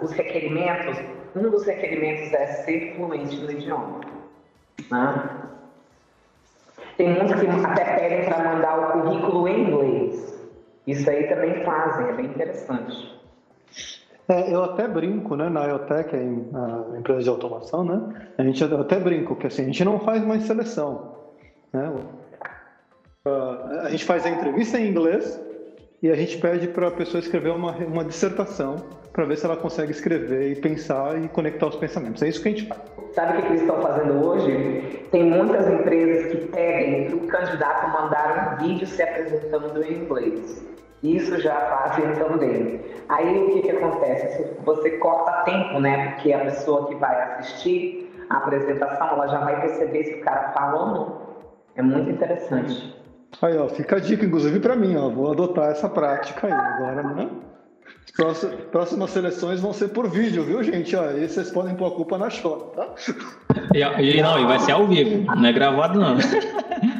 [0.00, 0.96] os requerimentos,
[1.36, 4.00] um dos requerimentos é ser fluente no idioma.
[4.90, 5.30] Né?
[6.96, 10.48] Tem muitos que até pedem para mandar o currículo em inglês.
[10.86, 13.20] Isso aí também fazem, é bem interessante.
[14.28, 18.98] É, eu até brinco, né, na IoTech, a empresa de automação, né, a gente até
[18.98, 21.14] brinco que assim, a gente não faz mais seleção,
[21.72, 21.92] né,
[23.82, 25.40] a gente faz a entrevista em inglês
[26.02, 28.76] e a gente pede para a pessoa escrever uma, uma dissertação
[29.12, 32.22] para ver se ela consegue escrever e pensar e conectar os pensamentos.
[32.22, 32.80] É isso que a gente faz.
[33.14, 35.06] Sabe o que eles estão fazendo hoje?
[35.10, 40.75] Tem muitas empresas que pedem para o candidato mandar um vídeo se apresentando em inglês.
[41.02, 42.80] Isso já fazem também.
[43.08, 44.46] Aí o que, que acontece?
[44.64, 46.12] Você corta tempo, né?
[46.12, 50.52] Porque a pessoa que vai assistir a apresentação, ela já vai perceber se o cara
[50.52, 51.26] fala ou não.
[51.76, 52.96] É muito interessante.
[53.42, 55.08] Aí, ó, fica a dica, inclusive, para mim, ó.
[55.08, 57.28] Vou adotar essa prática aí agora, né?
[58.70, 60.96] Próximas, seleções vão ser por vídeo, viu, gente?
[60.96, 62.88] Ó, aí vocês podem pôr a culpa na Xona, tá?
[63.74, 66.16] E, e, não, e vai ser ao vivo, não é gravado, não.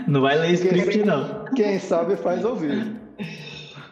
[0.06, 1.44] Não vai ler script, não.
[1.56, 2.94] Quem sabe faz ao vivo.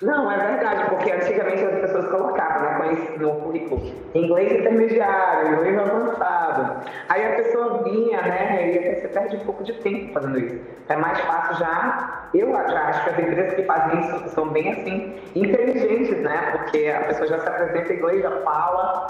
[0.04, 3.80] Não, é verdade, porque antigamente as pessoas colocavam né, no currículo
[4.14, 6.84] inglês intermediário, inglês avançado.
[7.08, 10.60] Aí a pessoa vinha, né, e você perde um pouco de tempo fazendo isso.
[10.90, 14.72] É mais fácil já, eu já acho que as empresas que fazem isso são bem
[14.72, 19.06] assim, inteligentes, né, porque a pessoa já se apresenta em inglês, já fala,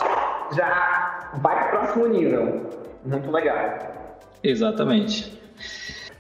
[0.53, 2.71] já vai para o próximo nível.
[3.05, 3.59] Muito legal.
[4.45, 5.43] Exatamente.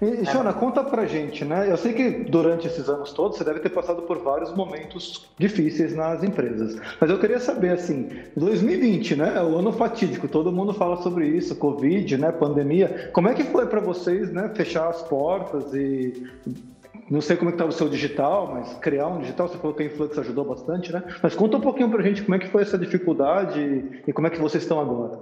[0.02, 1.70] E, Shona, conta pra gente, né?
[1.70, 5.94] Eu sei que durante esses anos todos você deve ter passado por vários momentos difíceis
[5.94, 6.76] nas empresas.
[7.00, 9.34] Mas eu queria saber, assim, 2020, né?
[9.36, 12.32] É o ano fatídico, todo mundo fala sobre isso, Covid, né?
[12.32, 13.10] Pandemia.
[13.12, 14.50] Como é que foi para vocês, né?
[14.54, 16.22] Fechar as portas e
[17.10, 19.74] não sei como é que estava o seu digital, mas criar um digital, você falou
[19.74, 21.02] que a Influx ajudou bastante, né?
[21.22, 24.26] Mas conta um pouquinho para a gente como é que foi essa dificuldade e como
[24.26, 25.18] é que vocês estão agora.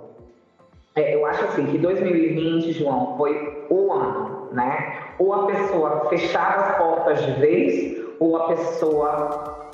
[0.95, 4.99] É, eu acho assim que 2020, João, foi o ano, né?
[5.19, 9.71] Ou a pessoa fechava as portas de vez, ou a pessoa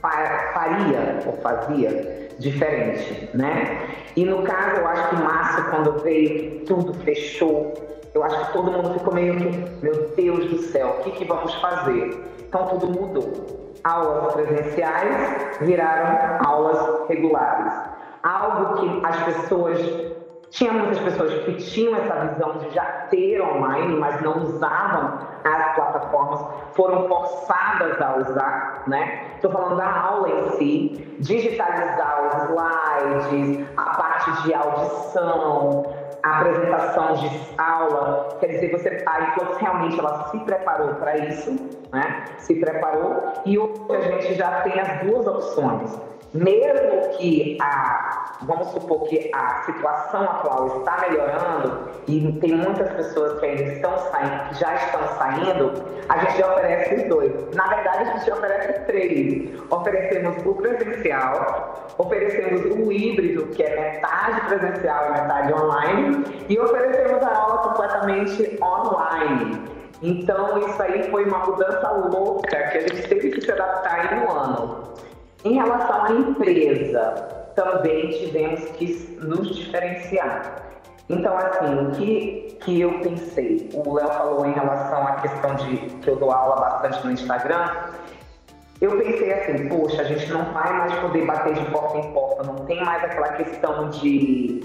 [0.00, 3.88] faria ou fazia diferente, né?
[4.16, 7.72] E no caso, eu acho que março, quando veio, tudo fechou,
[8.14, 9.48] eu acho que todo mundo ficou meio que,
[9.82, 12.20] meu Deus do céu, o que, que vamos fazer?
[12.40, 13.72] Então tudo mudou.
[13.84, 17.72] Aulas presenciais viraram aulas regulares.
[18.22, 19.78] Algo que as pessoas
[20.52, 25.74] tinha muitas pessoas que tinham essa visão de já ter online, mas não usavam as
[25.74, 29.30] plataformas, foram forçadas a usar, né?
[29.34, 35.86] Estou falando da aula em si, digitalizar os slides, a parte de audição,
[36.22, 41.50] a apresentação de aula, quer dizer, você, a Influx realmente ela se preparou para isso,
[41.90, 42.24] né?
[42.36, 48.68] Se preparou e hoje a gente já tem as duas opções mesmo que a, vamos
[48.68, 54.48] supor que a situação atual está melhorando e tem muitas pessoas que ainda estão saindo,
[54.48, 55.72] que já estão saindo,
[56.08, 57.54] a gente já oferece os dois.
[57.54, 59.60] Na verdade, a gente oferece três.
[59.70, 67.22] Oferecemos o presencial, oferecemos o híbrido, que é metade presencial e metade online, e oferecemos
[67.22, 69.62] a aula completamente online.
[70.00, 74.18] Então, isso aí foi uma mudança louca que a gente teve que se adaptar em
[74.20, 74.92] um ano.
[75.44, 80.62] Em relação à empresa, também tivemos que nos diferenciar.
[81.08, 83.68] Então, assim, o que, que eu pensei?
[83.74, 87.66] O Léo falou em relação à questão de que eu dou aula bastante no Instagram.
[88.80, 92.44] Eu pensei assim, poxa, a gente não vai mais poder bater de porta em porta,
[92.44, 94.60] não tem mais aquela questão de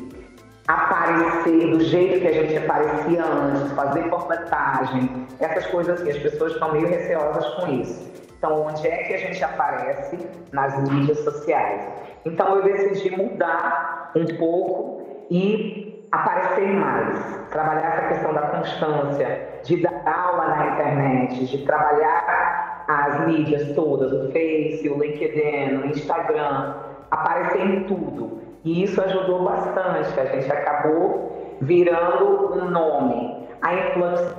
[0.68, 6.54] aparecer do jeito que a gente aparecia antes, fazer portretagem, essas coisas assim, as pessoas
[6.54, 8.12] estão meio receosas com isso.
[8.38, 10.18] Então, onde é que a gente aparece
[10.52, 11.82] nas mídias sociais?
[12.26, 19.82] Então, eu decidi mudar um pouco e aparecer mais, trabalhar essa questão da constância, de
[19.82, 26.76] dar aula na internet, de trabalhar as mídias todas, o Face, o LinkedIn, o Instagram,
[27.12, 28.42] aparecer em tudo.
[28.64, 33.48] E isso ajudou bastante, a gente acabou virando um nome.
[33.62, 34.36] A Influx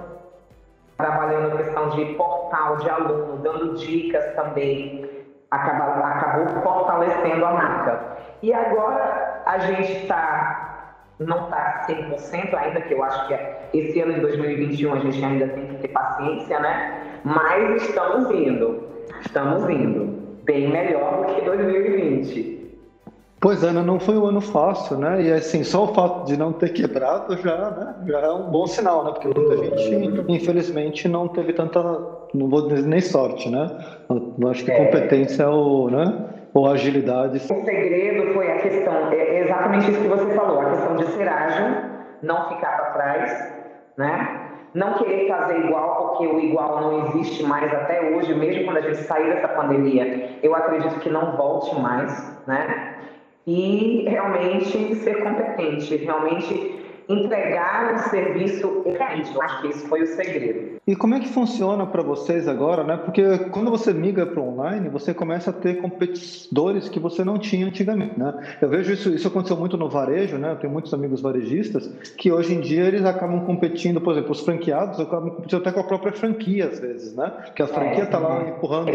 [0.97, 2.15] trabalhando a questão de
[2.49, 5.09] portal de aluno, dando dicas também,
[5.51, 8.19] acabou, acabou fortalecendo a marca.
[8.43, 13.35] E agora a gente está, não está 100% ainda, que eu acho que
[13.75, 17.21] esse ano de 2021 a gente ainda tem que ter paciência, né?
[17.25, 18.89] Mas estamos indo,
[19.21, 20.19] estamos indo.
[20.45, 22.58] Bem melhor do que 2020.
[23.41, 23.83] Pois é, né?
[23.83, 25.23] não foi um ano fácil, né?
[25.23, 28.67] E assim, só o fato de não ter quebrado já, né, já é um bom
[28.67, 29.13] sinal, né?
[29.13, 31.81] Porque muita gente, infelizmente, não teve tanta,
[32.35, 33.69] não vou dizer nem sorte, né?
[34.11, 34.85] Eu acho que é.
[34.85, 36.29] competência ou, né?
[36.53, 37.37] ou agilidade.
[37.37, 41.29] O segredo foi a questão, é exatamente isso que você falou, a questão de ser
[41.29, 41.77] ágil,
[42.23, 43.53] não ficar para trás,
[43.97, 44.45] né?
[44.75, 48.81] Não querer fazer igual, porque o igual não existe mais até hoje, mesmo quando a
[48.83, 52.98] gente sair dessa pandemia, eu acredito que não volte mais, né?
[53.51, 59.41] E realmente ser competente, realmente entregar um serviço excelente.
[59.41, 60.79] Acho que esse foi o segredo.
[60.87, 62.97] E como é que funciona para vocês agora, né?
[62.97, 67.67] Porque quando você migra para online, você começa a ter competidores que você não tinha
[67.67, 68.57] antigamente, né?
[68.61, 70.53] Eu vejo isso, isso aconteceu muito no varejo, né?
[70.53, 74.41] Eu tenho muitos amigos varejistas que hoje em dia eles acabam competindo, por exemplo, os
[74.41, 77.33] franqueados acabam competindo até com a própria franquia às vezes, né?
[77.55, 78.91] Que a franquia está lá empurrando,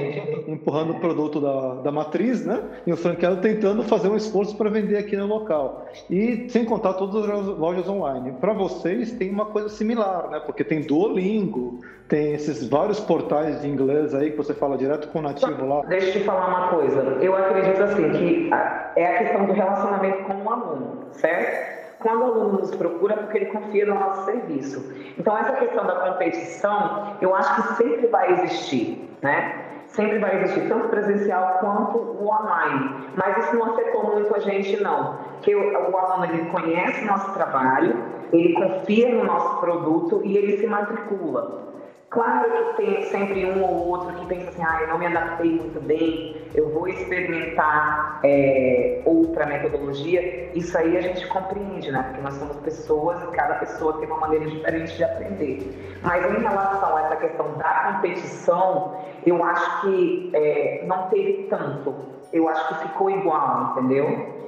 [0.47, 2.62] empurrando o produto da, da matriz, né?
[2.86, 5.88] E o franqueado tentando fazer um esforço para vender aqui no local.
[6.10, 8.34] E sem contar todas as lojas online online.
[8.34, 10.39] Para vocês tem uma coisa similar, né?
[10.39, 15.20] Porque tem Duolingo, tem esses vários portais de inglês aí que você fala direto com
[15.20, 15.82] o nativo lá.
[15.88, 17.00] Deixa eu te falar uma coisa.
[17.22, 18.50] Eu acredito assim que
[18.96, 21.84] é a questão do relacionamento com o aluno, certo?
[22.00, 24.94] Quando o aluno nos procura, é porque ele confia no nosso serviço.
[25.18, 29.62] Então, essa questão da competição, eu acho que sempre vai existir, né?
[29.93, 33.08] Sempre vai existir, tanto presencial quanto o online.
[33.15, 35.17] Mas isso não afetou muito a gente, não.
[35.33, 37.96] Porque o, o aluno ele conhece nosso trabalho,
[38.31, 41.73] ele confia no nosso produto e ele se matricula.
[42.14, 45.50] Claro que tem sempre um ou outro que pensa assim, ah, eu não me adaptei
[45.50, 50.52] muito bem, eu vou experimentar é, outra metodologia.
[50.54, 52.04] Isso aí a gente compreende, né?
[52.04, 55.98] Porque nós somos pessoas e cada pessoa tem uma maneira diferente de aprender.
[56.04, 58.94] Mas em relação a essa questão da competição,
[59.26, 61.96] eu acho que é, não teve tanto.
[62.32, 64.42] Eu acho que ficou igual, entendeu?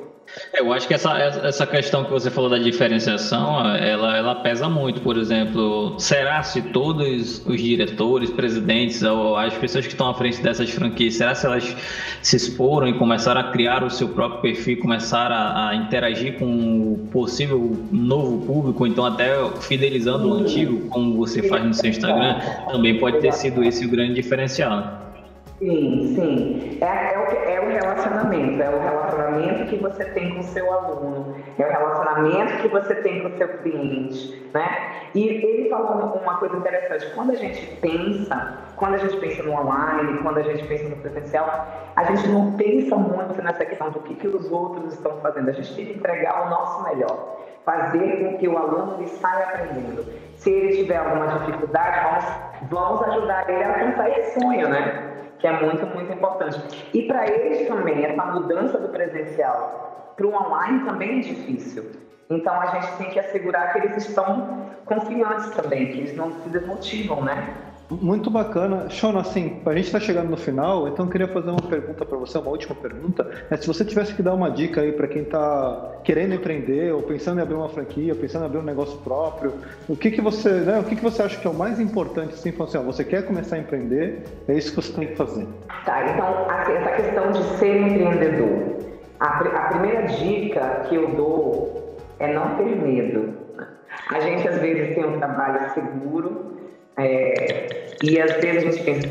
[0.53, 5.01] Eu acho que essa, essa questão que você falou da diferenciação, ela, ela pesa muito.
[5.01, 10.41] Por exemplo, será se todos os diretores, presidentes ou as pessoas que estão à frente
[10.41, 11.75] dessas franquias, será se elas
[12.21, 16.45] se exporam e começaram a criar o seu próprio perfil, começaram a, a interagir com
[16.45, 22.39] o possível novo público, então até fidelizando o antigo, como você faz no seu Instagram,
[22.71, 25.05] também pode ter sido esse o grande diferencial.
[25.65, 26.77] Sim, sim.
[26.79, 30.71] É, é, o, é o relacionamento, é o relacionamento que você tem com o seu
[30.71, 35.09] aluno, é o relacionamento que você tem com o seu cliente, né?
[35.15, 39.53] E ele falou uma coisa interessante, quando a gente pensa, quando a gente pensa no
[39.53, 44.01] online, quando a gente pensa no presencial, a gente não pensa muito nessa questão do
[44.01, 48.23] que, que os outros estão fazendo, a gente tem que entregar o nosso melhor, fazer
[48.23, 50.05] com que o aluno ele saia aprendendo.
[50.35, 55.14] Se ele tiver alguma dificuldade, vamos, vamos ajudar ele a alcançar esse sonho, né?
[55.39, 56.89] Que é muito, muito importante.
[56.93, 61.91] E para eles também, essa mudança do presencial para o online também é difícil.
[62.29, 66.49] Então a gente tem que assegurar que eles estão confiantes também, que eles não se
[66.49, 67.53] desmotivam, né?
[67.89, 68.89] Muito bacana.
[68.89, 72.17] Shona, assim, a gente está chegando no final, então eu queria fazer uma pergunta para
[72.17, 73.29] você, uma última pergunta.
[73.49, 77.03] É, se você tivesse que dar uma dica aí para quem está querendo empreender, ou
[77.03, 79.53] pensando em abrir uma franquia, pensando em abrir um negócio próprio,
[79.87, 82.33] o que, que você, né, o que, que você acha que é o mais importante,
[82.33, 85.47] assim, assim ó, você quer começar a empreender, é isso que você tem que fazer.
[85.85, 88.75] Tá, então, essa questão de ser empreendedor.
[89.19, 93.33] A, a primeira dica que eu dou é não ter medo.
[94.09, 96.54] A gente, às vezes, tem um trabalho seguro,
[96.97, 97.67] é,
[98.03, 99.07] e às vezes a gente pensa,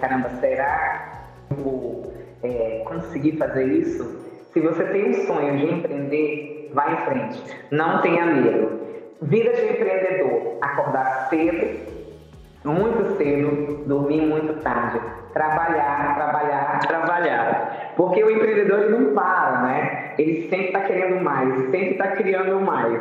[0.00, 4.20] caramba, será que eu vou é, conseguir fazer isso?
[4.52, 7.42] Se você tem um sonho de empreender, vá em frente.
[7.70, 8.80] Não tenha medo.
[9.22, 11.78] Vida de empreendedor, acordar cedo,
[12.64, 15.00] muito cedo, dormir muito tarde.
[15.32, 17.92] Trabalhar, trabalhar, trabalhar.
[17.96, 20.14] Porque o empreendedor não para, né?
[20.18, 23.00] Ele sempre está querendo mais, sempre está criando mais.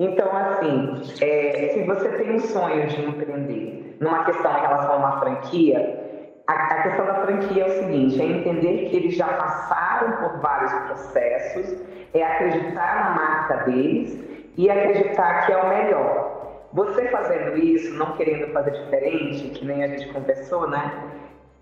[0.00, 4.96] Então, assim, é, se você tem um sonho de empreender numa questão em relação a
[4.96, 6.08] uma franquia,
[6.46, 10.40] a, a, questão da franquia é o seguinte: é entender que eles já passaram por
[10.40, 11.76] vários processos,
[12.14, 14.24] é acreditar na marca deles
[14.56, 16.38] e acreditar que é o melhor.
[16.74, 20.92] Você fazendo isso, não querendo fazer diferente, que nem a gente conversou, né?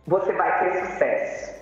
[0.06, 1.56] Você vai ter sucesso.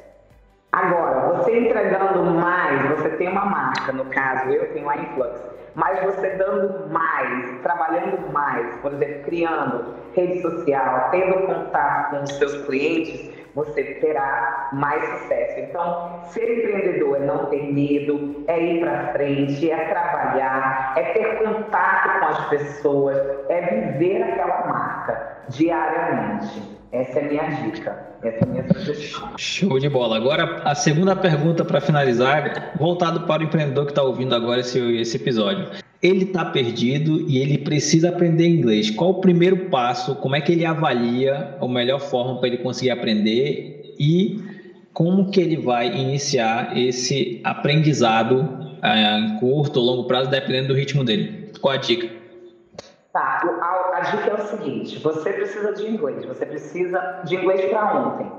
[0.73, 6.01] Agora, você entregando mais, você tem uma marca, no caso, eu tenho a Influx mas
[6.05, 12.65] você dando mais, trabalhando mais, por exemplo, criando rede social, tendo contato com os seus
[12.67, 15.61] clientes, você terá mais sucesso.
[15.61, 21.39] Então, ser empreendedor é não ter medo, é ir para frente, é trabalhar, é ter
[21.39, 23.17] contato com as pessoas,
[23.49, 26.75] é viver aquela marca diariamente.
[26.91, 29.33] Essa é a minha dica, essa é a minha sugestão.
[29.37, 30.17] Show de bola.
[30.17, 34.79] Agora, a segunda pergunta para finalizar, voltado para o empreendedor que está ouvindo agora esse,
[35.01, 35.84] esse episódio.
[36.05, 38.91] Ele está perdido e ele precisa aprender inglês.
[38.91, 40.15] Qual o primeiro passo?
[40.17, 44.39] Como é que ele avalia a melhor forma para ele conseguir aprender e
[44.93, 48.47] como que ele vai iniciar esse aprendizado
[48.83, 51.51] eh, em curto ou longo prazo, dependendo do ritmo dele?
[51.59, 52.07] Qual a dica?
[53.11, 57.65] Tá, a, a dica é o seguinte: você precisa de inglês, você precisa de inglês
[57.71, 58.31] para ontem.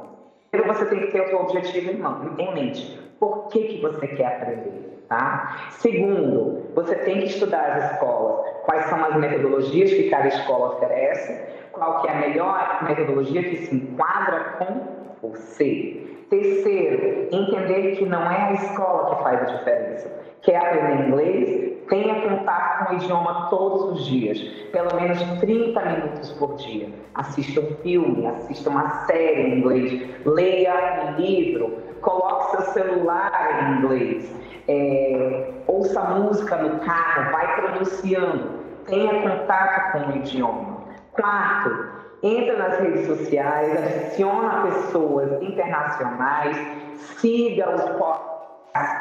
[0.52, 3.00] Primeiro você tem que ter o seu objetivo em mente.
[3.20, 4.95] Por que, que você quer aprender?
[5.08, 5.68] Tá?
[5.72, 8.46] Segundo, você tem que estudar as escolas.
[8.66, 11.40] Quais são as metodologias que cada escola oferece?
[11.72, 16.02] Qual que é a melhor metodologia que se enquadra com você?
[16.30, 20.12] Terceiro, entender que não é a escola que faz a diferença.
[20.42, 21.75] Quer aprender inglês?
[21.90, 24.40] Tenha contato com o idioma todos os dias,
[24.72, 26.90] pelo menos 30 minutos por dia.
[27.14, 33.78] Assista um filme, assista uma série em inglês, leia um livro, coloque seu celular em
[33.78, 34.36] inglês,
[34.68, 38.50] é, ouça música no carro, vai pronunciando,
[38.88, 40.86] tenha contato com o idioma.
[41.12, 41.88] Quarto,
[42.24, 46.58] entra nas redes sociais, adiciona pessoas internacionais,
[46.98, 48.35] siga os podcasts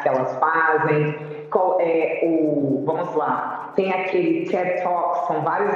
[0.03, 5.75] que elas fazem, qual é o, vamos lá, tem aquele TED Talk, são vários,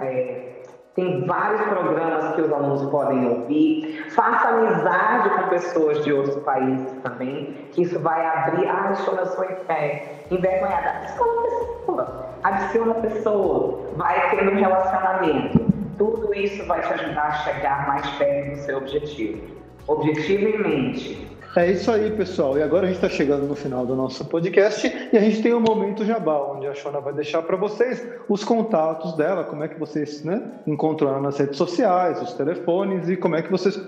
[0.00, 0.54] é,
[0.94, 6.92] tem vários programas que os alunos podem ouvir, faça amizade com pessoas de outros países
[7.02, 14.30] também, que isso vai abrir, ah, eu sou é, envergonhada, adiciona pessoa, adiciona pessoa, vai
[14.30, 15.58] tendo um relacionamento.
[15.98, 19.54] tudo isso vai te ajudar a chegar mais perto do seu objetivo.
[19.86, 21.33] Objetivo em mente.
[21.56, 22.58] É isso aí, pessoal.
[22.58, 25.52] E agora a gente está chegando no final do nosso podcast e a gente tem
[25.52, 29.62] o um momento jabá, onde a Shona vai deixar para vocês os contatos dela, como
[29.62, 33.52] é que vocês né, encontram ela nas redes sociais, os telefones e como é que
[33.52, 33.80] vocês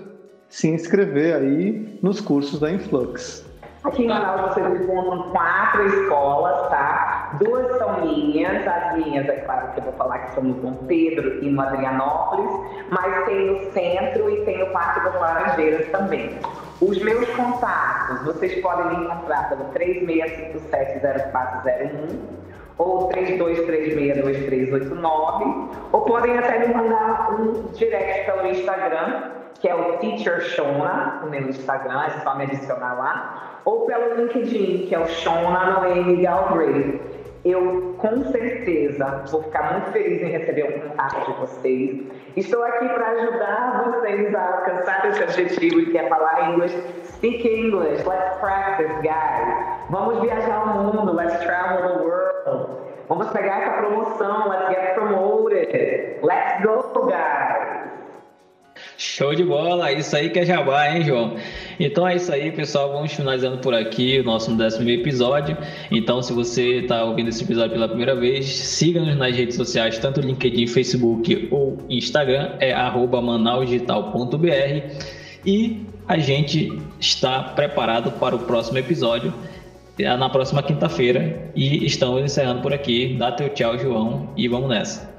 [0.47, 3.45] se inscrever aí nos cursos da Influx.
[3.83, 7.37] Aqui em Manaus vocês encontram quatro escolas, tá?
[7.37, 10.73] Duas são minhas, as minhas, é claro que eu vou falar que são no Dom
[10.87, 12.49] Pedro e no Adrianópolis,
[12.89, 16.29] mas tem no centro e tem no Parque das Laranjeiras também.
[16.79, 22.19] Os meus contatos, vocês podem me encontrar pelo 36570401
[22.77, 30.39] ou 32362389, ou podem até me mandar um direct pelo Instagram, que é o Teacher
[30.41, 35.07] Shona, o meu Instagram, é só me adicionar lá, ou pelo LinkedIn, que é o
[35.07, 37.16] Shona Noemi Galbraith.
[37.47, 42.01] Eu com certeza vou ficar muito feliz em receber um contato de vocês.
[42.35, 46.73] Estou aqui para ajudar vocês a alcançar esse objetivo que é falar inglês.
[47.05, 49.87] Speak English, let's practice, guys.
[49.89, 52.69] Vamos viajar o mundo, let's travel the world.
[53.07, 56.19] Vamos pegar essa promoção, let's get promoted.
[56.21, 57.66] Let's go, guys.
[58.97, 61.35] Show de bola, isso aí que é jabá, hein, João?
[61.79, 62.91] Então é isso aí, pessoal.
[62.91, 65.55] Vamos finalizando por aqui o nosso décimo episódio.
[65.91, 70.19] Então, se você está ouvindo esse episódio pela primeira vez, siga-nos nas redes sociais, tanto
[70.19, 74.47] LinkedIn, Facebook ou Instagram, é manausdigital.br.
[75.45, 79.31] E a gente está preparado para o próximo episódio
[79.99, 81.51] na próxima quinta-feira.
[81.55, 83.15] E estamos encerrando por aqui.
[83.15, 85.16] Dá teu tchau, João, e vamos nessa.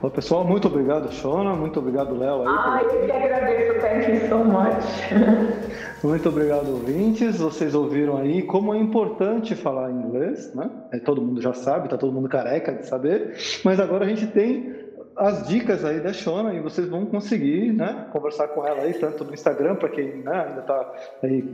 [0.00, 1.54] Bom, pessoal, muito obrigado, Shona.
[1.54, 2.42] Muito obrigado, Léo.
[2.48, 3.80] Ai, eu que agradeço.
[3.80, 5.60] Thank you so much.
[6.02, 7.38] Muito obrigado, ouvintes.
[7.38, 10.70] Vocês ouviram aí como é importante falar inglês, né?
[10.90, 13.36] É, todo mundo já sabe, tá todo mundo careca de saber.
[13.62, 14.74] Mas agora a gente tem
[15.14, 18.06] as dicas aí da Shona e vocês vão conseguir, né?
[18.10, 21.44] Conversar com ela aí, tanto no Instagram, para quem né, ainda está aí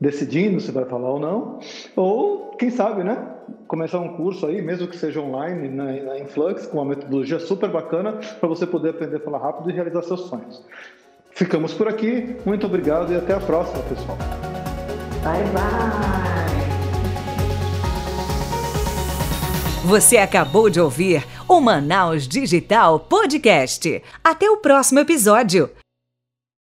[0.00, 1.60] decidindo se vai falar ou não,
[1.96, 3.16] ou quem sabe, né?
[3.66, 7.70] Começar um curso aí, mesmo que seja online, na, na Influx, com uma metodologia super
[7.70, 10.62] bacana para você poder aprender a falar rápido e realizar seus sonhos.
[11.30, 14.16] Ficamos por aqui, muito obrigado e até a próxima, pessoal.
[15.22, 16.44] Bye, bye.
[19.84, 24.02] Você acabou de ouvir o Manaus Digital Podcast.
[24.22, 25.83] Até o próximo episódio.